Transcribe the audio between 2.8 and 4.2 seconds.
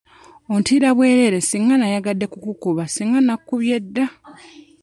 singa nakkubye dda.